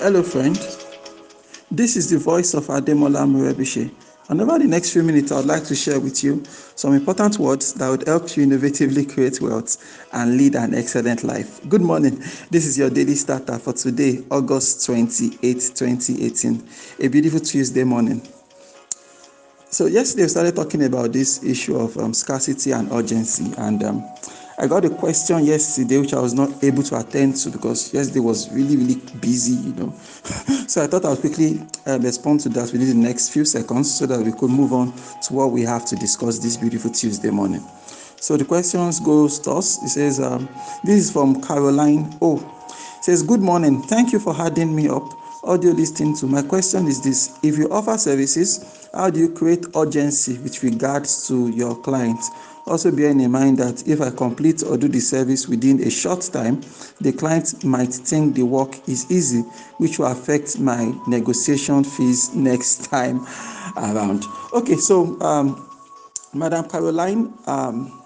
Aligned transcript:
Hello, 0.00 0.22
friend. 0.22 0.54
This 1.72 1.96
is 1.96 2.08
the 2.08 2.18
voice 2.18 2.54
of 2.54 2.68
Ademola 2.68 3.26
Morebise. 3.26 3.92
And 4.28 4.40
over 4.40 4.56
the 4.56 4.68
next 4.68 4.92
few 4.92 5.02
minutes, 5.02 5.32
I 5.32 5.38
would 5.38 5.46
like 5.46 5.64
to 5.64 5.74
share 5.74 5.98
with 5.98 6.22
you 6.22 6.44
some 6.76 6.94
important 6.94 7.36
words 7.40 7.74
that 7.74 7.88
would 7.88 8.06
help 8.06 8.36
you 8.36 8.46
innovatively 8.46 9.12
create 9.12 9.40
wealth 9.40 9.76
and 10.12 10.36
lead 10.36 10.54
an 10.54 10.72
excellent 10.72 11.24
life. 11.24 11.60
Good 11.68 11.80
morning. 11.80 12.22
This 12.52 12.64
is 12.64 12.78
your 12.78 12.90
daily 12.90 13.16
starter 13.16 13.58
for 13.58 13.72
today, 13.72 14.22
August 14.30 14.86
28, 14.86 15.40
2018. 15.74 16.68
A 17.00 17.08
beautiful 17.08 17.40
Tuesday 17.40 17.82
morning. 17.82 18.22
So, 19.70 19.86
yesterday 19.86 20.22
we 20.22 20.28
started 20.28 20.54
talking 20.54 20.84
about 20.84 21.12
this 21.12 21.42
issue 21.42 21.76
of 21.76 21.96
um, 21.98 22.14
scarcity 22.14 22.70
and 22.70 22.88
urgency. 22.92 23.52
And 23.58 23.82
um, 23.82 24.08
I 24.60 24.66
got 24.66 24.84
a 24.84 24.90
question 24.90 25.44
yesterday 25.44 25.98
which 25.98 26.12
I 26.12 26.20
was 26.20 26.34
not 26.34 26.64
able 26.64 26.82
to 26.82 26.98
attend 26.98 27.36
to 27.36 27.50
because 27.50 27.94
yesterday 27.94 28.18
was 28.18 28.50
really, 28.50 28.76
really 28.76 28.96
busy, 29.20 29.52
you 29.52 29.72
know. 29.74 29.92
so 30.66 30.82
I 30.82 30.88
thought 30.88 31.04
I 31.04 31.10
would 31.10 31.20
quickly 31.20 31.62
uh, 31.86 32.00
respond 32.00 32.40
to 32.40 32.48
that 32.50 32.72
within 32.72 32.88
the 32.88 33.08
next 33.08 33.28
few 33.28 33.44
seconds 33.44 33.94
so 33.94 34.04
that 34.06 34.18
we 34.18 34.32
could 34.32 34.50
move 34.50 34.72
on 34.72 34.92
to 35.22 35.32
what 35.32 35.52
we 35.52 35.62
have 35.62 35.84
to 35.86 35.96
discuss 35.96 36.40
this 36.40 36.56
beautiful 36.56 36.90
Tuesday 36.90 37.30
morning. 37.30 37.64
So 38.16 38.36
the 38.36 38.44
questions 38.44 38.98
goes 38.98 39.40
thus. 39.40 39.80
It 39.84 39.90
says, 39.90 40.18
um, 40.18 40.48
this 40.82 41.04
is 41.04 41.12
from 41.12 41.40
Caroline 41.40 42.16
O. 42.20 42.38
It 42.38 43.04
says, 43.04 43.22
good 43.22 43.40
morning. 43.40 43.82
Thank 43.82 44.12
you 44.12 44.18
for 44.18 44.34
adding 44.34 44.74
me 44.74 44.88
up. 44.88 45.04
Audio 45.48 45.70
listening 45.72 46.14
to 46.14 46.26
my 46.26 46.42
question 46.42 46.86
is 46.86 47.02
this: 47.02 47.38
If 47.42 47.56
you 47.56 47.70
offer 47.70 47.96
services, 47.96 48.86
how 48.92 49.08
do 49.08 49.18
you 49.18 49.30
create 49.30 49.64
urgency 49.74 50.36
with 50.36 50.62
regards 50.62 51.26
to 51.28 51.48
your 51.48 51.74
clients? 51.74 52.28
Also, 52.66 52.90
bearing 52.90 53.20
in 53.20 53.30
mind 53.30 53.56
that 53.56 53.88
if 53.88 54.02
I 54.02 54.10
complete 54.10 54.62
or 54.62 54.76
do 54.76 54.88
the 54.88 55.00
service 55.00 55.48
within 55.48 55.82
a 55.84 55.88
short 55.88 56.20
time, 56.20 56.60
the 57.00 57.12
client 57.12 57.64
might 57.64 57.94
think 57.94 58.34
the 58.34 58.42
work 58.42 58.86
is 58.86 59.10
easy, 59.10 59.40
which 59.78 59.98
will 59.98 60.08
affect 60.08 60.60
my 60.60 60.92
negotiation 61.06 61.82
fees 61.82 62.28
next 62.34 62.84
time 62.84 63.26
around. 63.78 64.24
Okay, 64.52 64.76
so 64.76 65.18
um, 65.22 65.66
Madam 66.34 66.68
Caroline, 66.68 67.32
um, 67.46 67.97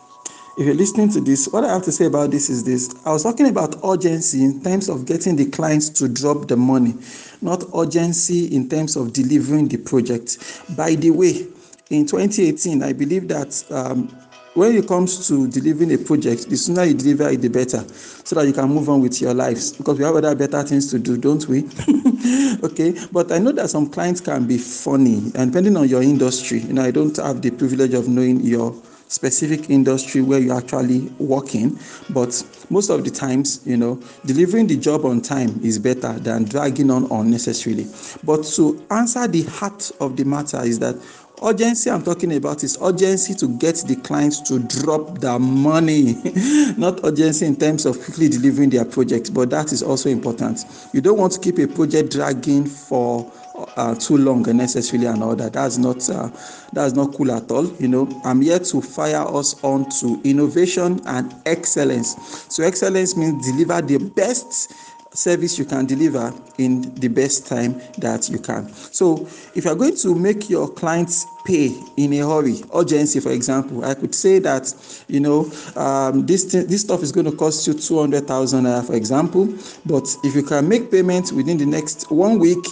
if 0.58 0.66
you're 0.66 0.74
listening 0.74 1.08
to 1.10 1.20
this, 1.20 1.48
what 1.48 1.64
I 1.64 1.72
have 1.72 1.82
to 1.84 1.92
say 1.92 2.04
about 2.06 2.30
this 2.30 2.50
is 2.50 2.62
this. 2.62 2.94
I 3.06 3.12
was 3.12 3.22
talking 3.22 3.48
about 3.48 3.76
urgency 3.84 4.44
in 4.44 4.62
terms 4.62 4.90
of 4.90 5.06
getting 5.06 5.34
the 5.36 5.46
clients 5.46 5.88
to 5.90 6.08
drop 6.08 6.48
the 6.48 6.56
money, 6.56 6.94
not 7.40 7.64
urgency 7.74 8.54
in 8.54 8.68
terms 8.68 8.96
of 8.96 9.14
delivering 9.14 9.68
the 9.68 9.78
project. 9.78 10.62
By 10.76 10.94
the 10.94 11.10
way, 11.10 11.46
in 11.88 12.06
2018, 12.06 12.82
I 12.82 12.92
believe 12.92 13.28
that 13.28 13.64
um, 13.70 14.08
when 14.52 14.76
it 14.76 14.86
comes 14.86 15.26
to 15.28 15.48
delivering 15.48 15.94
a 15.94 15.98
project, 15.98 16.50
the 16.50 16.56
sooner 16.56 16.84
you 16.84 16.92
deliver 16.92 17.30
it, 17.30 17.40
the 17.40 17.48
better, 17.48 17.82
so 17.88 18.36
that 18.36 18.46
you 18.46 18.52
can 18.52 18.68
move 18.68 18.90
on 18.90 19.00
with 19.00 19.22
your 19.22 19.32
lives. 19.32 19.72
Because 19.72 19.96
we 19.96 20.04
have 20.04 20.16
other 20.16 20.34
better 20.34 20.62
things 20.62 20.90
to 20.90 20.98
do, 20.98 21.16
don't 21.16 21.48
we? 21.48 21.60
okay, 22.62 22.94
but 23.10 23.32
I 23.32 23.38
know 23.38 23.52
that 23.52 23.70
some 23.70 23.88
clients 23.88 24.20
can 24.20 24.46
be 24.46 24.58
funny, 24.58 25.32
and 25.34 25.50
depending 25.50 25.78
on 25.78 25.88
your 25.88 26.02
industry, 26.02 26.58
you 26.58 26.74
know, 26.74 26.82
I 26.82 26.90
don't 26.90 27.16
have 27.16 27.40
the 27.40 27.50
privilege 27.50 27.94
of 27.94 28.06
knowing 28.06 28.40
your 28.40 28.74
specific 29.12 29.68
industry 29.68 30.22
where 30.22 30.38
you're 30.38 30.56
actually 30.56 31.00
working 31.18 31.78
but 32.10 32.42
most 32.70 32.88
of 32.88 33.04
the 33.04 33.10
times 33.10 33.60
you 33.66 33.76
know 33.76 34.00
delivering 34.24 34.66
the 34.66 34.76
job 34.76 35.04
on 35.04 35.20
time 35.20 35.60
is 35.62 35.78
better 35.78 36.14
than 36.20 36.44
dragging 36.44 36.90
on 36.90 37.04
unnecessarily. 37.10 37.86
But 38.24 38.44
to 38.56 38.84
answer 38.90 39.28
the 39.28 39.42
heart 39.42 39.90
of 40.00 40.16
the 40.16 40.24
matter 40.24 40.62
is 40.62 40.78
that 40.78 40.96
urgency 41.44 41.90
i'm 41.90 42.04
talking 42.04 42.36
about 42.36 42.62
is 42.62 42.78
urgency 42.80 43.34
to 43.34 43.48
get 43.58 43.74
the 43.88 43.96
clients 43.96 44.40
to 44.42 44.60
drop 44.60 45.18
their 45.18 45.38
money. 45.38 46.14
Not 46.78 47.00
urgency 47.04 47.46
in 47.46 47.56
terms 47.56 47.84
of 47.84 48.02
quickly 48.02 48.28
delivering 48.28 48.70
their 48.70 48.84
project 48.84 49.34
but 49.34 49.50
that 49.50 49.72
is 49.72 49.82
also 49.82 50.08
important. 50.08 50.64
You 50.92 51.00
don't 51.02 51.18
want 51.18 51.32
to 51.34 51.40
keep 51.40 51.58
a 51.58 51.66
project 51.66 52.12
dragging 52.12 52.64
for 52.66 53.30
uh, 53.76 53.94
too 53.94 54.16
long 54.16 54.48
unnecessarily 54.48 55.06
and 55.06 55.22
all 55.22 55.36
that 55.36 55.52
that's 55.52 55.78
not 55.78 56.08
uh, 56.10 56.28
that's 56.72 56.94
not 56.94 57.12
cool 57.14 57.30
at 57.30 57.50
all 57.50 57.66
you 57.76 57.88
know 57.88 58.08
i'm 58.24 58.40
here 58.40 58.58
to 58.58 58.80
fire 58.80 59.26
us 59.36 59.62
on 59.62 59.88
to 59.90 60.20
innovation 60.24 61.00
and 61.06 61.34
excellence 61.46 62.46
so 62.48 62.62
excellence 62.62 63.16
means 63.16 63.46
deliver 63.50 63.80
the 63.82 63.98
best 63.98 64.72
service 65.14 65.58
you 65.58 65.64
can 65.64 65.86
deliver 65.86 66.32
in 66.58 66.94
the 66.96 67.08
best 67.08 67.46
time 67.46 67.80
that 67.98 68.28
you 68.30 68.38
can. 68.38 68.68
So, 68.72 69.26
if 69.54 69.64
you're 69.64 69.74
going 69.74 69.96
to 69.96 70.14
make 70.14 70.48
your 70.48 70.68
clients 70.68 71.26
pay 71.44 71.74
in 71.96 72.12
a 72.14 72.18
hurry, 72.26 72.62
urgency, 72.74 73.20
for 73.20 73.30
example, 73.30 73.84
I 73.84 73.94
could 73.94 74.14
say 74.14 74.38
that 74.40 74.74
you 75.08 75.20
know 75.20 75.50
um, 75.76 76.26
this 76.26 76.50
th- 76.50 76.66
this 76.66 76.80
stuff 76.80 77.02
is 77.02 77.12
going 77.12 77.26
to 77.30 77.36
cost 77.36 77.66
you 77.66 77.74
two 77.74 77.98
hundred 78.00 78.26
thousand 78.26 78.64
for 78.84 78.94
example. 78.94 79.48
But 79.86 80.08
if 80.24 80.34
you 80.34 80.42
can 80.42 80.68
make 80.68 80.90
payments 80.90 81.32
within 81.32 81.58
the 81.58 81.66
next 81.66 82.10
one 82.10 82.38
week, 82.38 82.64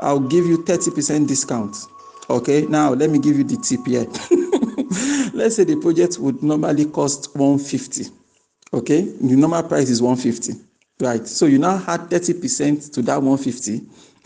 I'll 0.00 0.20
give 0.20 0.46
you 0.46 0.62
thirty 0.64 0.90
percent 0.90 1.28
discount. 1.28 1.76
Okay, 2.28 2.66
now 2.66 2.92
let 2.92 3.10
me 3.10 3.18
give 3.18 3.36
you 3.36 3.44
the 3.44 3.56
tip 3.56 3.86
here. 3.86 4.04
Let's 5.34 5.56
say 5.56 5.64
the 5.64 5.76
project 5.76 6.18
would 6.18 6.42
normally 6.42 6.86
cost 6.86 7.36
one 7.36 7.58
fifty. 7.58 8.06
Okay, 8.72 9.02
the 9.02 9.36
normal 9.36 9.62
price 9.62 9.90
is 9.90 10.02
one 10.02 10.16
fifty 10.16 10.54
right 11.00 11.26
so 11.28 11.44
you 11.44 11.58
now 11.58 11.82
add 11.88 12.08
thirty 12.08 12.32
percent 12.32 12.82
to 12.94 13.02
that 13.02 13.22
one 13.22 13.36
fifty 13.36 13.82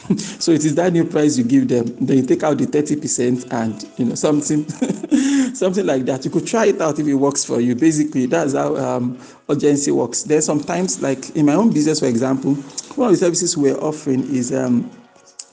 so 0.16 0.52
it 0.52 0.64
is 0.64 0.76
that 0.76 0.92
new 0.92 1.04
price 1.04 1.36
you 1.36 1.42
give 1.42 1.66
them 1.66 1.84
then 2.06 2.18
you 2.18 2.24
take 2.24 2.44
out 2.44 2.56
the 2.58 2.64
thirty 2.64 2.94
percent 2.94 3.44
and 3.50 3.88
you 3.96 4.04
know 4.04 4.14
something 4.14 4.68
something 5.54 5.84
like 5.84 6.04
that 6.04 6.24
you 6.24 6.30
could 6.30 6.46
try 6.46 6.66
it 6.66 6.80
out 6.80 6.96
if 7.00 7.06
it 7.08 7.14
works 7.14 7.44
for 7.44 7.60
you 7.60 7.74
basically 7.74 8.24
that's 8.26 8.54
how 8.54 8.76
um, 8.76 9.18
urgency 9.48 9.90
works 9.90 10.22
then 10.22 10.40
sometimes 10.40 11.02
like 11.02 11.34
in 11.34 11.44
my 11.44 11.54
own 11.54 11.72
business 11.72 11.98
for 11.98 12.06
example 12.06 12.54
one 12.94 13.08
of 13.08 13.14
the 13.14 13.18
services 13.18 13.56
we're 13.56 13.78
offering 13.78 14.22
is 14.32 14.52
um, 14.54 14.88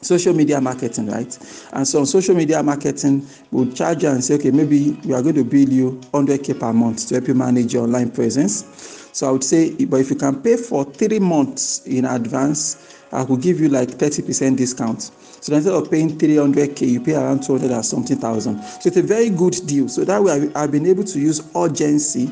social 0.02 0.34
media 0.34 0.62
marketing, 0.62 1.08
right? 1.08 1.38
And 1.74 1.88
so 1.88 2.00
on 2.00 2.06
social 2.06 2.36
media 2.36 2.62
marketing, 2.62 3.28
we'll 3.52 3.72
charge 3.72 4.04
you 4.04 4.10
and 4.10 4.24
say, 4.24 4.36
okay, 4.36 4.52
maybe 4.52 4.92
we 5.06 5.14
are 5.14 5.22
going 5.22 5.36
to 5.36 5.44
bill 5.44 5.70
you 5.70 6.00
100k 6.14 6.60
per 6.60 6.74
month 6.74 7.08
to 7.08 7.16
help 7.16 7.28
you 7.28 7.34
manage 7.34 7.74
your 7.74 7.84
online 7.84 8.12
presence. 8.12 9.10
So 9.14 9.28
I 9.28 9.32
would 9.32 9.44
say, 9.44 9.74
but 9.86 10.00
if 10.00 10.10
you 10.10 10.16
can 10.16 10.42
pay 10.42 10.58
for 10.58 10.86
three 10.86 11.20
months 11.20 11.86
in 11.88 12.06
advance, 12.06 12.98
I 13.12 13.24
will 13.24 13.38
give 13.38 13.60
you 13.60 13.70
like 13.70 13.90
30% 13.90 14.58
discount. 14.58 15.02
So 15.42 15.56
instead 15.56 15.74
of 15.74 15.90
paying 15.90 16.18
300k, 16.18 16.88
you 16.88 17.02
pay 17.02 17.16
around 17.16 17.42
200 17.44 17.72
or 17.72 17.84
something 17.84 18.18
thousand. 18.18 18.62
So 18.62 18.88
it's 18.88 18.98
a 18.98 19.02
very 19.02 19.30
good 19.30 19.56
deal. 19.66 19.88
So 19.88 20.04
that 20.04 20.22
way 20.22 20.52
I've 20.56 20.72
been 20.72 20.86
able 20.86 21.06
to 21.06 21.20
use 21.20 21.42
urgency 21.56 22.32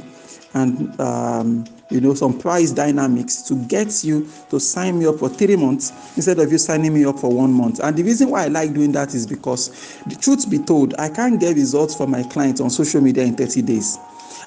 and 0.53 0.99
um, 0.99 1.65
you 1.89 2.01
know 2.01 2.13
some 2.13 2.37
price 2.37 2.71
dynamics 2.71 3.41
to 3.43 3.55
get 3.65 4.03
you 4.03 4.27
to 4.49 4.59
sign 4.59 4.97
me 4.97 5.05
up 5.05 5.19
for 5.19 5.29
three 5.29 5.55
months 5.55 5.91
instead 6.15 6.39
of 6.39 6.51
you 6.51 6.57
signing 6.57 6.93
me 6.93 7.05
up 7.05 7.19
for 7.19 7.31
one 7.31 7.51
month 7.51 7.79
and 7.83 7.95
the 7.95 8.03
reason 8.03 8.29
why 8.29 8.43
i 8.43 8.47
like 8.47 8.73
doing 8.73 8.91
that 8.91 9.13
is 9.13 9.27
because 9.27 9.99
the 10.07 10.15
truth 10.15 10.49
be 10.49 10.57
told 10.57 10.93
i 10.97 11.07
can't 11.07 11.39
get 11.39 11.55
results 11.55 11.95
for 11.95 12.07
my 12.07 12.23
clients 12.23 12.59
on 12.59 12.69
social 12.69 13.01
media 13.01 13.23
in 13.23 13.35
30 13.35 13.61
days 13.61 13.97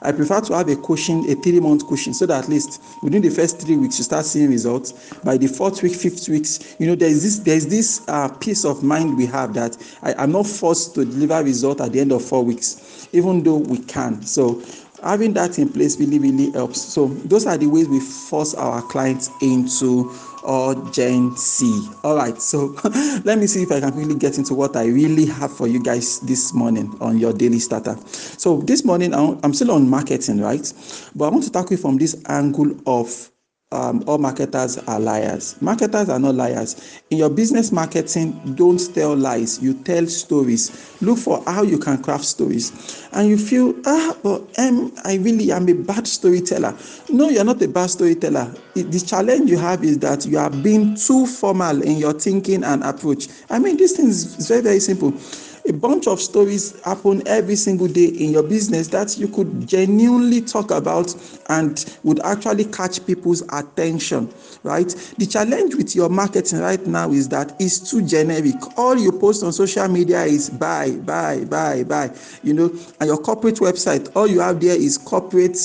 I 0.02 0.12
prefer 0.12 0.40
to 0.42 0.56
have 0.56 0.68
a 0.68 0.76
cushion, 0.76 1.28
a 1.28 1.34
three 1.34 1.60
month 1.60 1.86
cushion, 1.86 2.14
so 2.14 2.26
that 2.26 2.44
at 2.44 2.48
least 2.48 2.80
within 3.02 3.22
the 3.22 3.30
first 3.30 3.60
three 3.60 3.76
weeks 3.76 3.98
you 3.98 4.04
start 4.04 4.24
seeing 4.26 4.48
results. 4.50 4.92
By 5.24 5.36
the 5.36 5.48
fourth 5.48 5.82
week, 5.82 5.94
fifth 5.94 6.28
weeks, 6.28 6.76
you 6.78 6.86
know, 6.86 6.94
there's 6.94 7.22
this 7.22 7.38
there's 7.40 7.66
this 7.66 8.06
uh, 8.08 8.28
peace 8.28 8.64
of 8.64 8.82
mind 8.82 9.16
we 9.16 9.26
have 9.26 9.54
that 9.54 9.76
I, 10.02 10.14
I'm 10.14 10.32
not 10.32 10.46
forced 10.46 10.94
to 10.94 11.04
deliver 11.04 11.42
result 11.42 11.80
at 11.80 11.92
the 11.92 12.00
end 12.00 12.12
of 12.12 12.24
four 12.24 12.44
weeks, 12.44 13.08
even 13.12 13.42
though 13.42 13.56
we 13.56 13.78
can. 13.78 14.22
So 14.22 14.62
having 15.02 15.32
that 15.34 15.58
in 15.58 15.68
place 15.68 15.98
really 15.98 16.18
really 16.18 16.50
helps. 16.50 16.80
So 16.80 17.08
those 17.08 17.46
are 17.46 17.56
the 17.56 17.66
ways 17.66 17.88
we 17.88 18.00
force 18.00 18.54
our 18.54 18.82
clients 18.82 19.30
into 19.40 20.12
urgency. 20.46 21.88
All 22.04 22.16
right 22.16 22.40
so 22.40 22.76
let 23.24 23.38
me 23.38 23.46
see 23.46 23.62
if 23.62 23.72
i 23.72 23.80
can 23.80 23.94
really 23.94 24.14
get 24.14 24.38
into 24.38 24.54
what 24.54 24.76
i 24.76 24.84
really 24.84 25.26
have 25.26 25.54
for 25.54 25.66
you 25.66 25.82
guys 25.82 26.20
this 26.20 26.54
morning 26.54 26.96
on 27.00 27.18
your 27.18 27.32
daily 27.32 27.58
starter. 27.58 27.96
So 28.06 28.58
this 28.58 28.84
morning 28.84 29.14
i'm 29.14 29.54
still 29.54 29.72
on 29.72 29.88
marketing 29.88 30.40
right? 30.40 30.72
But 31.14 31.26
i 31.26 31.28
want 31.30 31.44
to 31.44 31.50
tackle 31.50 31.76
from 31.76 31.98
this 31.98 32.22
angle 32.28 32.74
of 32.86 33.30
um, 33.70 34.02
all 34.06 34.16
marketers 34.16 34.78
are 34.78 34.98
liars. 34.98 35.60
Marketers 35.60 36.08
are 36.08 36.18
not 36.18 36.34
liars. 36.34 37.00
In 37.10 37.18
your 37.18 37.28
business 37.28 37.70
marketing, 37.70 38.32
don't 38.54 38.80
tell 38.94 39.14
lies. 39.14 39.60
You 39.62 39.74
tell 39.74 40.06
stories. 40.06 40.96
Look 41.02 41.18
for 41.18 41.42
how 41.44 41.64
you 41.64 41.78
can 41.78 42.02
craft 42.02 42.24
stories. 42.24 43.06
And 43.12 43.28
you 43.28 43.36
feel, 43.36 43.74
ah, 43.84 44.16
but 44.22 44.58
um, 44.58 44.94
I 45.04 45.16
really 45.16 45.52
am 45.52 45.68
a 45.68 45.74
bad 45.74 46.06
storyteller. 46.06 46.74
No, 47.10 47.28
you're 47.28 47.44
not 47.44 47.60
a 47.60 47.68
bad 47.68 47.90
storyteller. 47.90 48.54
The 48.74 49.04
challenge 49.06 49.50
you 49.50 49.58
have 49.58 49.84
is 49.84 49.98
that 49.98 50.24
you 50.24 50.38
are 50.38 50.50
being 50.50 50.96
too 50.96 51.26
formal 51.26 51.82
in 51.82 51.98
your 51.98 52.14
thinking 52.14 52.64
and 52.64 52.82
approach. 52.82 53.28
I 53.50 53.58
mean, 53.58 53.76
this 53.76 53.98
thing 53.98 54.08
is 54.08 54.48
very, 54.48 54.62
very 54.62 54.80
simple 54.80 55.12
a 55.68 55.72
bunch 55.72 56.06
of 56.06 56.20
stories 56.20 56.80
happen 56.82 57.22
every 57.26 57.56
single 57.56 57.88
day 57.88 58.06
in 58.06 58.30
your 58.30 58.42
business 58.42 58.88
that 58.88 59.18
you 59.18 59.28
could 59.28 59.66
genuinely 59.66 60.40
talk 60.40 60.70
about 60.70 61.14
and 61.48 61.96
would 62.04 62.20
actually 62.20 62.64
catch 62.64 63.04
people's 63.06 63.42
attention 63.52 64.32
right? 64.62 64.88
The 65.18 65.26
challenge 65.26 65.74
with 65.74 65.94
your 65.94 66.08
marketing 66.08 66.60
right 66.60 66.84
now 66.86 67.10
is 67.10 67.28
that 67.28 67.54
it's 67.58 67.90
too 67.90 68.02
generic. 68.02 68.56
All 68.78 68.96
you 68.96 69.12
post 69.12 69.42
on 69.44 69.52
social 69.52 69.88
media 69.88 70.22
is 70.24 70.50
buy 70.50 70.90
buy 70.90 71.44
buy 71.44 71.84
buy 71.84 72.10
you 72.42 72.54
know 72.54 72.70
and 73.00 73.08
your 73.08 73.18
corporate 73.18 73.56
website 73.56 74.10
all 74.16 74.26
you 74.26 74.40
have 74.40 74.60
there 74.60 74.76
is 74.76 74.98
corporate 74.98 75.56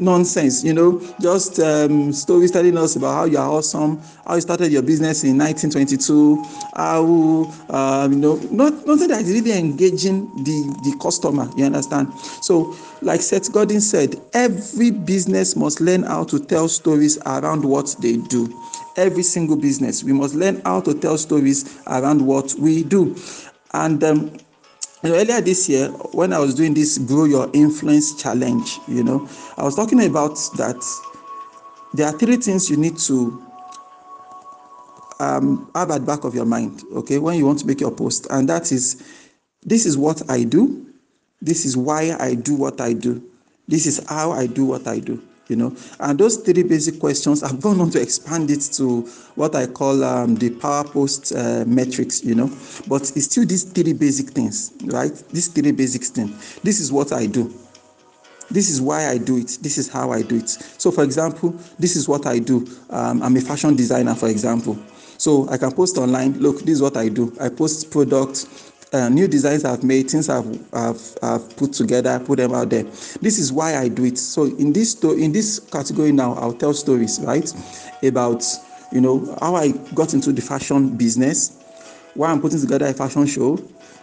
nonsense, 0.00 0.64
you 0.64 0.72
know, 0.72 1.00
just 1.20 1.58
um, 1.60 2.12
stories 2.12 2.50
telling 2.50 2.76
us 2.76 2.96
about 2.96 3.14
how 3.14 3.24
you 3.24 3.38
are 3.38 3.48
awesome, 3.48 4.00
how 4.26 4.34
you 4.34 4.40
started 4.40 4.72
your 4.72 4.82
business 4.82 5.24
in 5.24 5.38
1922, 5.38 6.42
how, 6.74 7.04
um, 7.70 8.12
you 8.12 8.18
know, 8.18 8.36
not, 8.50 8.86
nothing 8.86 9.08
that 9.08 9.22
is 9.22 9.32
really 9.32 9.52
engaging 9.52 10.26
the, 10.44 10.80
the 10.84 10.96
customer, 11.00 11.48
you 11.56 11.64
understand? 11.64 12.12
So, 12.42 12.76
like 13.02 13.20
Seth 13.20 13.52
Godin 13.52 13.80
said, 13.80 14.20
every 14.32 14.90
business 14.90 15.56
must 15.56 15.80
learn 15.80 16.02
how 16.02 16.24
to 16.24 16.38
tell 16.38 16.68
stories 16.68 17.18
around 17.26 17.64
what 17.64 17.94
they 18.00 18.16
do. 18.16 18.52
Every 18.96 19.22
single 19.22 19.56
business, 19.56 20.02
we 20.02 20.12
must 20.12 20.34
learn 20.34 20.62
how 20.64 20.80
to 20.82 20.94
tell 20.94 21.18
stories 21.18 21.78
around 21.86 22.26
what 22.26 22.54
we 22.58 22.82
do. 22.82 23.14
And 23.74 24.02
um, 24.02 24.36
earlier 25.12 25.40
this 25.40 25.68
year, 25.68 25.88
when 26.12 26.32
I 26.32 26.38
was 26.38 26.54
doing 26.54 26.74
this 26.74 26.98
Grow 26.98 27.24
Your 27.24 27.50
Influence 27.52 28.14
Challenge, 28.14 28.78
you 28.88 29.04
know, 29.04 29.28
I 29.56 29.64
was 29.64 29.74
talking 29.74 30.04
about 30.04 30.36
that 30.56 30.82
there 31.94 32.06
are 32.06 32.18
three 32.18 32.36
things 32.36 32.70
you 32.70 32.76
need 32.76 32.98
to 32.98 33.42
um, 35.20 35.70
have 35.74 35.90
at 35.90 36.04
back 36.04 36.24
of 36.24 36.34
your 36.34 36.44
mind, 36.44 36.82
okay, 36.92 37.18
when 37.18 37.36
you 37.36 37.46
want 37.46 37.58
to 37.60 37.66
make 37.66 37.80
your 37.80 37.90
post. 37.90 38.26
And 38.30 38.48
that 38.48 38.72
is, 38.72 39.02
this 39.62 39.86
is 39.86 39.96
what 39.96 40.28
I 40.30 40.44
do. 40.44 40.86
This 41.40 41.64
is 41.64 41.76
why 41.76 42.16
I 42.18 42.34
do 42.34 42.54
what 42.54 42.80
I 42.80 42.92
do. 42.92 43.22
This 43.68 43.86
is 43.86 44.04
how 44.08 44.32
I 44.32 44.46
do 44.46 44.64
what 44.64 44.86
I 44.86 44.98
do 44.98 45.22
you 45.48 45.56
know? 45.56 45.74
And 46.00 46.18
those 46.18 46.36
three 46.36 46.62
basic 46.62 46.98
questions 47.00 47.42
i've 47.42 47.60
gone 47.60 47.80
on 47.80 47.90
to 47.90 48.00
expand 48.00 48.50
it 48.50 48.60
to 48.74 49.02
what 49.34 49.54
i 49.54 49.66
call 49.66 50.02
um, 50.04 50.34
the 50.36 50.50
power 50.50 50.84
post 50.84 51.32
uh, 51.34 51.64
metrics 51.66 52.24
you 52.24 52.34
know? 52.34 52.48
But 52.88 53.02
it's 53.16 53.24
still 53.24 53.46
these 53.46 53.64
three 53.64 53.92
basic 53.92 54.30
things 54.30 54.72
right? 54.84 55.12
These 55.30 55.48
three 55.48 55.72
basic 55.72 56.02
things. 56.02 56.60
This 56.62 56.80
is 56.80 56.92
what 56.92 57.12
i 57.12 57.26
do. 57.26 57.52
This 58.50 58.70
is 58.70 58.80
why 58.80 59.08
i 59.08 59.18
do 59.18 59.38
it. 59.38 59.58
This 59.60 59.76
is 59.78 59.88
how 59.88 60.12
i 60.12 60.22
do 60.22 60.36
it. 60.36 60.48
So 60.48 60.90
for 60.90 61.04
example 61.04 61.54
this 61.78 61.96
is 61.96 62.08
what 62.08 62.26
i 62.26 62.38
do. 62.38 62.66
Um, 62.90 63.22
i'm 63.22 63.36
a 63.36 63.40
fashion 63.40 63.76
designer 63.76 64.14
for 64.14 64.28
example. 64.28 64.78
So 65.18 65.48
i 65.48 65.56
can 65.56 65.72
post 65.72 65.98
online 65.98 66.38
look 66.38 66.60
this 66.60 66.76
is 66.76 66.82
what 66.82 66.96
i 66.96 67.08
do. 67.08 67.32
I 67.40 67.48
post 67.48 67.90
products 67.90 68.72
uh, 68.96 69.08
new 69.08 69.28
designs 69.28 69.64
I've 69.64 69.84
made, 69.84 70.10
things 70.10 70.28
I've, 70.28 70.74
I've, 70.74 71.18
I've 71.22 71.56
put 71.56 71.72
together, 71.72 72.18
put 72.18 72.38
them 72.38 72.54
out 72.54 72.70
there. 72.70 72.84
This 73.20 73.38
is 73.38 73.52
why 73.52 73.76
I 73.76 73.88
do 73.88 74.04
it. 74.04 74.18
So 74.18 74.44
in 74.44 74.72
this 74.72 74.92
sto- 74.92 75.16
in 75.16 75.32
this 75.32 75.58
category 75.60 76.12
now, 76.12 76.32
I'll 76.34 76.52
tell 76.52 76.72
stories, 76.72 77.20
right, 77.20 77.52
about 78.02 78.44
you 78.92 79.00
know 79.00 79.36
how 79.40 79.54
I 79.54 79.72
got 79.94 80.14
into 80.14 80.32
the 80.32 80.40
fashion 80.42 80.96
business, 80.96 81.62
why 82.14 82.30
I'm 82.30 82.40
putting 82.40 82.60
together 82.60 82.86
a 82.86 82.94
fashion 82.94 83.26
show, 83.26 83.58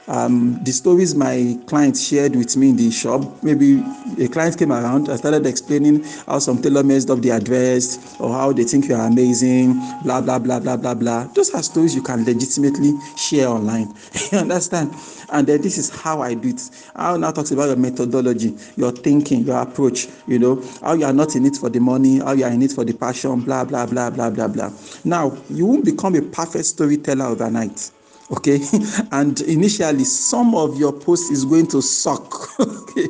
um, 0.07 0.61
the 0.63 0.71
stories 0.71 1.15
my 1.15 1.57
clients 1.67 2.05
shared 2.05 2.35
with 2.35 2.55
me 2.57 2.69
in 2.69 2.75
the 2.75 2.91
shop. 2.91 3.21
Maybe 3.43 3.83
a 4.19 4.27
client 4.27 4.57
came 4.57 4.71
around, 4.71 5.09
I 5.09 5.15
started 5.15 5.45
explaining 5.45 6.03
how 6.25 6.39
some 6.39 6.61
tailor 6.61 6.83
messed 6.83 7.09
up 7.09 7.19
their 7.19 7.39
dress 7.39 8.19
or 8.19 8.33
how 8.33 8.51
they 8.51 8.63
think 8.63 8.87
you 8.87 8.95
are 8.95 9.07
amazing, 9.07 9.73
blah, 10.03 10.21
blah, 10.21 10.39
blah, 10.39 10.59
blah, 10.59 10.77
blah, 10.77 10.93
blah. 10.93 11.25
Those 11.33 11.53
are 11.53 11.63
stories 11.63 11.95
you 11.95 12.01
can 12.01 12.25
legitimately 12.25 12.93
share 13.17 13.47
online. 13.47 13.93
you 14.31 14.39
understand? 14.39 14.93
And 15.29 15.47
then 15.47 15.61
this 15.61 15.77
is 15.77 15.89
how 15.89 16.21
I 16.21 16.33
do 16.33 16.49
it. 16.49 16.69
I 16.95 17.15
now 17.17 17.31
talks 17.31 17.51
about 17.51 17.67
your 17.67 17.75
methodology, 17.77 18.55
your 18.75 18.91
thinking, 18.91 19.41
your 19.45 19.61
approach, 19.61 20.07
you 20.27 20.39
know, 20.39 20.63
how 20.81 20.93
you 20.93 21.05
are 21.05 21.13
not 21.13 21.35
in 21.35 21.45
it 21.45 21.55
for 21.55 21.69
the 21.69 21.79
money, 21.79 22.19
how 22.19 22.33
you 22.33 22.43
are 22.43 22.51
in 22.51 22.61
it 22.61 22.71
for 22.71 22.83
the 22.83 22.93
passion, 22.93 23.41
blah, 23.41 23.63
blah, 23.63 23.85
blah, 23.85 24.09
blah, 24.09 24.29
blah, 24.29 24.47
blah. 24.47 24.71
Now, 25.03 25.37
you 25.49 25.65
won't 25.65 25.85
become 25.85 26.15
a 26.15 26.21
perfect 26.21 26.65
storyteller 26.65 27.25
overnight 27.25 27.91
okay? 28.33 28.59
And 29.11 29.39
initially 29.41 30.03
some 30.03 30.55
of 30.55 30.77
your 30.77 30.91
post 30.91 31.31
is 31.31 31.45
going 31.45 31.67
to 31.67 31.81
suck 31.81 32.59
okay? 32.59 33.07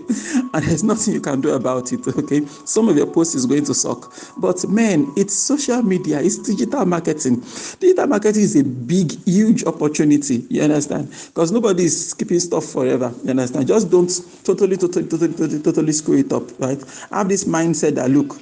And 0.54 0.66
there's 0.66 0.84
nothing 0.84 1.14
you 1.14 1.22
can 1.22 1.42
do 1.42 1.54
about 1.54 1.92
it 1.94 2.08
okay? 2.08 2.46
Some 2.66 2.90
of 2.90 2.98
your 2.98 3.08
post 3.08 3.36
is 3.36 3.46
going 3.46 3.66
to 3.66 3.74
suck. 3.74 4.14
But 4.38 4.68
man 4.68 5.12
it's 5.16 5.34
social 5.34 5.82
media 5.82 6.22
it's 6.22 6.38
digital 6.38 6.86
marketing. 6.86 7.44
Digital 7.80 8.08
marketing 8.08 8.44
is 8.44 8.56
a 8.56 8.64
big 8.64 9.12
huge 9.26 9.64
opportunity 9.66 10.46
you 10.50 10.62
understand? 10.62 11.10
Because 11.28 11.52
nobody 11.52 11.86
is 11.86 12.14
keeping 12.14 12.40
stuff 12.40 12.66
forever 12.66 13.14
you 13.24 13.32
understand? 13.32 13.68
Just 13.68 13.90
don't 13.90 14.12
totally 14.44 14.78
totally 14.78 15.08
totally 15.08 15.34
totally, 15.34 15.62
totally 15.62 15.92
screw 15.94 16.18
it 16.18 16.32
up 16.32 16.44
right? 16.60 16.82
Have 17.12 17.30
this 17.30 17.46
mindset 17.46 17.96
that 17.96 18.10
look 18.10 18.40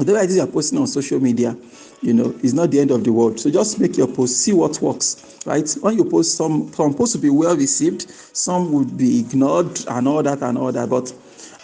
whatever 0.00 0.18
it 0.18 0.30
is 0.30 0.36
you're 0.36 0.46
posting 0.46 0.78
on 0.78 0.86
social 0.86 1.20
media 1.20 1.54
you 2.00 2.14
know 2.14 2.34
it's 2.42 2.54
not 2.54 2.70
the 2.70 2.80
end 2.80 2.90
of 2.90 3.04
the 3.04 3.12
world. 3.12 3.38
So 3.38 3.50
just 3.50 3.78
make 3.78 3.96
your 3.98 4.08
post 4.08 4.38
see 4.38 4.52
what 4.52 4.80
works 4.80 5.38
right? 5.46 5.70
When 5.80 5.96
you 5.96 6.04
post 6.04 6.36
some 6.36 6.72
some 6.72 6.94
posts 6.94 7.14
will 7.14 7.22
be 7.22 7.30
well 7.30 7.56
received 7.56 8.10
some 8.10 8.72
would 8.72 8.96
be 8.96 9.20
ignored 9.20 9.80
and 9.88 10.08
all 10.08 10.22
that 10.22 10.42
and 10.42 10.56
all 10.56 10.72
that. 10.72 10.88
But 10.88 11.12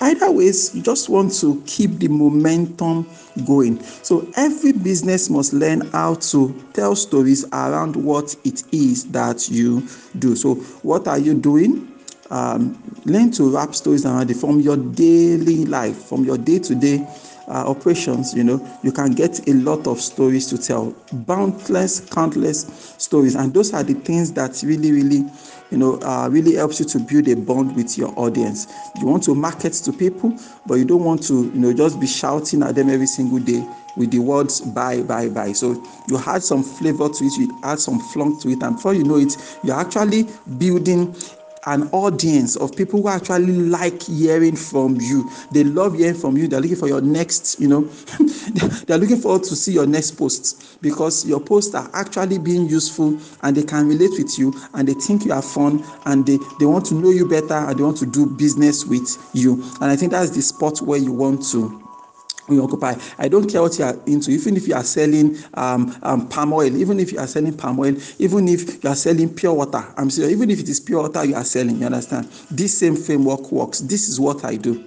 either 0.00 0.30
ways 0.30 0.74
you 0.74 0.82
just 0.82 1.08
want 1.08 1.32
to 1.40 1.62
keep 1.66 1.92
the 1.92 2.08
momentum 2.08 3.08
going. 3.46 3.82
So 3.82 4.30
every 4.36 4.72
business 4.72 5.30
must 5.30 5.54
learn 5.54 5.80
how 5.92 6.14
to 6.14 6.54
tell 6.74 6.94
stories 6.94 7.46
around 7.52 7.96
what 7.96 8.36
it 8.44 8.62
is 8.72 9.06
that 9.12 9.48
you 9.48 9.88
do. 10.18 10.36
So 10.36 10.56
what 10.82 11.08
are 11.08 11.18
you 11.18 11.34
doing? 11.34 11.92
Um, 12.28 12.82
learn 13.04 13.30
to 13.32 13.54
wrap 13.54 13.74
stories 13.74 14.04
around 14.04 14.30
it 14.30 14.36
from 14.36 14.60
your 14.60 14.76
daily 14.76 15.64
life 15.64 15.96
from 16.08 16.24
your 16.24 16.36
day-to-day 16.36 17.06
uh, 17.48 17.64
operations, 17.66 18.34
you 18.34 18.44
know, 18.44 18.60
you 18.82 18.92
can 18.92 19.12
get 19.12 19.48
a 19.48 19.52
lot 19.54 19.86
of 19.86 20.00
stories 20.00 20.46
to 20.48 20.58
tell, 20.58 20.94
boundless, 21.12 22.00
countless 22.00 22.94
stories, 22.98 23.34
and 23.34 23.54
those 23.54 23.72
are 23.72 23.82
the 23.82 23.94
things 23.94 24.32
that 24.32 24.62
really, 24.64 24.92
really, 24.92 25.24
you 25.70 25.78
know, 25.78 25.98
uh, 26.02 26.28
really 26.30 26.54
helps 26.54 26.80
you 26.80 26.86
to 26.86 26.98
build 26.98 27.28
a 27.28 27.34
bond 27.34 27.74
with 27.76 27.96
your 27.96 28.12
audience. 28.18 28.66
You 29.00 29.06
want 29.06 29.22
to 29.24 29.34
market 29.34 29.72
to 29.74 29.92
people, 29.92 30.38
but 30.66 30.74
you 30.74 30.84
don't 30.84 31.04
want 31.04 31.22
to, 31.24 31.34
you 31.34 31.60
know, 31.60 31.72
just 31.72 32.00
be 32.00 32.06
shouting 32.06 32.62
at 32.62 32.74
them 32.74 32.90
every 32.90 33.06
single 33.06 33.38
day 33.38 33.66
with 33.96 34.10
the 34.10 34.18
words 34.18 34.60
buy, 34.60 35.02
buy, 35.02 35.28
buy. 35.28 35.52
So 35.52 35.82
you 36.08 36.18
add 36.26 36.42
some 36.42 36.62
flavor 36.62 37.08
to 37.08 37.24
it, 37.24 37.32
you 37.38 37.58
add 37.62 37.80
some 37.80 37.98
flunk 37.98 38.42
to 38.42 38.50
it, 38.50 38.62
and 38.62 38.76
before 38.76 38.94
you 38.94 39.04
know 39.04 39.16
it, 39.16 39.36
you're 39.62 39.78
actually 39.78 40.28
building 40.58 41.14
an 41.66 41.88
audience 41.90 42.56
of 42.56 42.74
people 42.76 43.02
who 43.02 43.08
actually 43.08 43.52
like 43.52 44.02
hearing 44.02 44.56
from 44.56 45.00
you. 45.00 45.28
They 45.52 45.64
love 45.64 45.94
hearing 45.94 46.14
from 46.14 46.36
you. 46.36 46.48
They're 46.48 46.60
looking 46.60 46.76
for 46.76 46.88
your 46.88 47.00
next, 47.00 47.60
you 47.60 47.68
know, 47.68 47.82
they're 48.86 48.98
looking 48.98 49.18
forward 49.18 49.42
to 49.44 49.56
see 49.56 49.72
your 49.72 49.86
next 49.86 50.12
posts 50.12 50.76
because 50.80 51.26
your 51.26 51.40
posts 51.40 51.74
are 51.74 51.90
actually 51.92 52.38
being 52.38 52.68
useful 52.68 53.18
and 53.42 53.56
they 53.56 53.64
can 53.64 53.88
relate 53.88 54.12
with 54.12 54.38
you 54.38 54.54
and 54.74 54.88
they 54.88 54.94
think 54.94 55.24
you 55.24 55.32
are 55.32 55.42
fun 55.42 55.84
and 56.06 56.24
they, 56.26 56.38
they 56.58 56.66
want 56.66 56.86
to 56.86 56.94
know 56.94 57.10
you 57.10 57.28
better 57.28 57.54
and 57.54 57.78
they 57.78 57.82
want 57.82 57.96
to 57.98 58.06
do 58.06 58.26
business 58.26 58.84
with 58.84 59.30
you. 59.34 59.54
And 59.80 59.90
I 59.90 59.96
think 59.96 60.12
that's 60.12 60.30
the 60.30 60.42
spot 60.42 60.80
where 60.80 60.98
you 60.98 61.12
want 61.12 61.44
to 61.50 61.85
you 62.48 62.62
occupy. 62.62 62.94
I 63.18 63.28
don't 63.28 63.50
care 63.50 63.62
what 63.62 63.78
you 63.78 63.84
are 63.84 63.96
into, 64.06 64.30
even 64.30 64.56
if 64.56 64.68
you 64.68 64.74
are 64.74 64.84
selling 64.84 65.36
um, 65.54 65.96
um, 66.02 66.28
palm 66.28 66.52
oil, 66.52 66.74
even 66.76 67.00
if 67.00 67.12
you 67.12 67.18
are 67.18 67.26
selling 67.26 67.56
palm 67.56 67.78
oil, 67.80 67.94
even 68.18 68.48
if 68.48 68.82
you 68.82 68.90
are 68.90 68.96
selling 68.96 69.32
pure 69.34 69.52
water. 69.52 69.84
I'm 69.96 70.10
serious, 70.10 70.32
even 70.32 70.50
if 70.50 70.60
it 70.60 70.68
is 70.68 70.80
pure 70.80 71.02
water 71.02 71.24
you 71.24 71.34
are 71.34 71.44
selling, 71.44 71.78
you 71.78 71.86
understand? 71.86 72.26
This 72.50 72.78
same 72.78 72.96
framework 72.96 73.50
works. 73.50 73.80
This 73.80 74.08
is 74.08 74.20
what 74.20 74.44
I 74.44 74.56
do. 74.56 74.84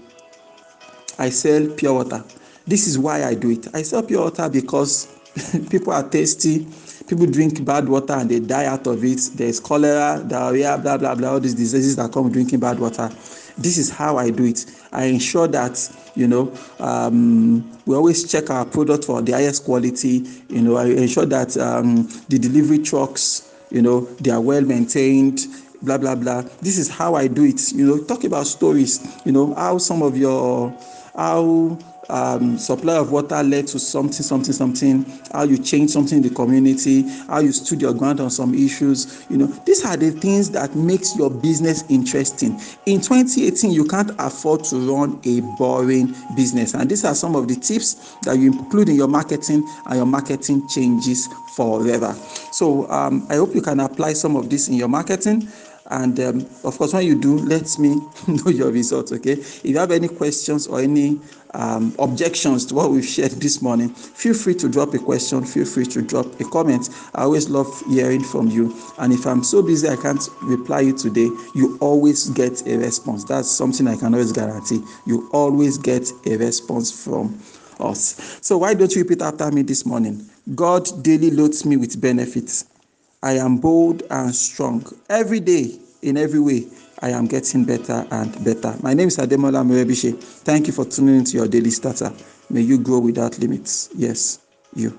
I 1.18 1.30
sell 1.30 1.68
pure 1.75 1.94
water. 1.94 2.24
This 2.66 2.88
is 2.88 2.98
why 2.98 3.25
I 3.25 3.34
do 3.34 3.51
it. 3.51 3.68
I 3.74 3.82
sell 3.82 4.04
pure 4.04 4.24
water 4.24 4.50
because 4.50 5.08
people 5.70 5.92
are 5.94 6.04
thirsty. 6.04 6.68
People 7.08 7.25
drink 7.25 7.66
bad 7.66 7.89
water 7.89 8.13
and 8.13 8.30
they 8.30 8.39
die 8.39 8.66
out 8.66 8.86
of 8.86 9.04
it. 9.04 9.20
There's 9.34 9.60
cholera, 9.60 10.24
diarrhea, 10.25 10.78
blah, 10.78 10.98
blah, 10.98 11.16
blah, 11.16 11.32
all 11.32 11.39
these 11.39 11.56
diseases 11.56 11.96
that 11.96 12.12
come 12.13 12.32
drinking 12.32 12.60
bad 12.60 12.80
water 12.80 13.12
this 13.60 13.78
is 13.78 13.89
how 13.89 14.18
I 14.18 14.30
do 14.30 14.46
it. 14.46 14.66
I 14.92 15.06
ensure 15.06 15.48
that 15.50 15.78
you 16.16 16.28
know 16.28 16.54
um, 16.80 17.70
we 17.86 17.96
always 17.96 18.30
check 18.30 18.50
our 18.50 18.66
product 18.66 19.06
for 19.06 19.22
the 19.22 19.34
highest 19.34 19.66
quality. 19.66 20.25
You 20.50 20.62
know, 20.62 20.78
I 20.78 20.86
ensure 20.86 21.25
that 21.25 21.58
um, 21.58 22.08
the 22.30 22.39
delivery 22.39 22.80
trucks, 22.80 23.54
you 23.70 23.82
know, 23.82 24.01
they 24.22 24.32
are 24.32 24.42
well 24.42 24.62
maintained. 24.62 25.46
Blah 25.82 25.98
blah 25.98 26.16
blah. 26.16 26.42
This 26.62 26.78
is 26.78 26.89
how 26.89 27.16
I 27.16 27.28
do 27.28 27.46
it. 27.46 27.72
You 27.72 27.86
know, 27.86 28.04
talk 28.04 28.24
about 28.24 28.48
stories. 28.48 29.00
You 29.25 29.32
know 29.32 29.54
how 29.54 29.78
some 29.78 30.01
of 30.01 30.18
your 30.18 30.75
how 31.16 31.78
um, 32.10 32.58
supply 32.58 32.98
of 32.98 33.12
water 33.12 33.42
led 33.44 33.68
to 33.68 33.80
something, 33.80 34.24
something, 34.24 34.54
something, 34.54 35.06
how 35.32 35.44
you 35.44 35.58
change 35.58 35.92
something 35.92 36.18
in 36.18 36.24
the 36.24 36.34
community, 36.34 37.04
how 37.28 37.39
you 37.39 37.51
stood 37.51 37.82
your 37.82 37.94
ground 37.94 38.20
on 38.20 38.30
some 38.30 38.54
issues. 38.54 39.25
You 39.30 39.38
know, 39.38 39.48
these 39.66 39.86
are 39.86 39.98
the 39.98 40.12
things 40.12 40.50
that 40.51 40.75
makes 40.75 41.16
your 41.16 41.30
business 41.30 41.84
interesting. 41.89 42.60
In 42.86 43.01
2018, 43.01 43.72
you 43.72 43.86
can't 43.86 44.12
afford 44.20 44.63
to 44.66 44.78
run 44.78 45.20
a 45.25 45.42
boring 45.58 46.16
business. 46.36 46.74
And 46.74 46.89
these 46.89 47.06
are 47.06 47.16
some 47.16 47.36
of 47.36 47.48
the 47.48 47.56
tips 47.56 48.16
that 48.24 48.38
you 48.38 48.51
include 48.51 48.89
in 48.89 48.96
your 48.96 49.08
marketing 49.08 49.68
and 49.86 49.96
your 49.96 50.06
marketing 50.06 50.68
changes 50.70 51.28
forever. 51.56 52.13
So 52.51 52.89
um, 52.89 53.28
I 53.30 53.36
hope 53.36 53.54
you 53.54 53.62
can 53.62 53.80
apply 53.80 54.13
some 54.13 54.36
of 54.36 54.50
this 54.50 54.68
in 54.68 54.75
your 54.75 54.88
marketing 54.88 55.48
And 55.89 56.19
um, 56.19 56.39
of 56.63 56.77
course, 56.77 56.93
when 56.93 57.05
you 57.05 57.19
do, 57.19 57.38
let 57.38 57.77
me 57.79 57.96
know 58.27 58.51
your 58.51 58.72
results. 58.72 59.12
Okay. 59.12 59.34
If 59.34 59.65
you 59.65 59.77
have 59.77 59.91
any 59.91 60.08
questions 60.08 60.67
or 60.67 60.79
any 60.79 61.19
um, 61.53 61.96
objections 61.98 62.65
to 62.67 62.75
what 62.75 62.91
we've 62.91 63.05
shared 63.05 63.31
this 63.31 63.62
morning, 63.62 63.89
feel 63.89 64.36
free 64.36 64.53
to 64.55 64.69
drop 64.69 64.93
a 64.93 65.00
question. 65.00 65.43
Feel 65.43 65.65
free 65.65 65.86
to 65.88 66.01
drop 66.01 66.39
a 66.39 66.43
comment. 66.46 66.89
I 67.15 67.24
always 67.24 67.50
love 67.50 67.67
hearing 67.88 68.24
from 68.24 68.50
you. 68.50 68.75
And 69.00 69.12
if 69.12 69.25
I'm 69.25 69.43
so 69.43 69.63
busy 69.63 69.89
I 69.89 69.96
can't 69.96 70.22
reply 70.43 70.81
you 70.81 70.96
today, 70.96 71.29
you 71.55 71.77
always 71.81 72.29
get 72.29 72.65
a 72.67 72.77
response. 72.77 73.24
That's 73.24 73.50
something 73.50 73.88
I 73.88 73.96
can 73.96 74.13
always 74.13 74.31
guarantee. 74.31 74.84
You 75.08 75.29
always 75.34 75.77
get 75.77 76.12
a 76.27 76.38
response 76.38 76.91
from 76.91 77.39
us. 77.79 78.38
So 78.41 78.60
why 78.60 78.74
don't 78.75 78.93
you 78.93 79.01
repeat 79.01 79.22
after 79.22 79.50
me 79.51 79.63
this 79.63 79.86
morning? 79.86 80.29
God 80.53 80.88
daily 81.03 81.31
loads 81.31 81.65
me 81.65 81.77
with 81.77 82.00
benefits. 82.00 82.65
I 83.22 83.34
am 83.34 83.58
bold 83.58 84.04
and 84.10 84.34
strong. 84.34 84.86
Every 85.10 85.42
day, 85.42 85.78
in 86.02 86.16
every 86.16 86.40
way, 86.40 86.68
I 87.02 87.10
am 87.10 87.28
getting 87.28 87.66
better 87.66 88.08
and 88.12 88.32
better. 88.46 88.78
My 88.82 88.94
name 88.94 89.10
is 89.10 89.18
Ademola 89.18 89.66
Morebise. 89.66 90.18
Thank 90.44 90.68
you 90.68 90.74
for 90.74 90.86
tuning 90.86 91.18
into 91.18 91.34
your 91.36 91.48
daily 91.48 91.72
starter. 91.72 92.14
May 92.50 92.62
you 92.62 92.78
grow 92.80 93.00
without 93.00 93.38
limits. 93.40 93.90
Yes, 93.94 94.40
you. 94.74 94.98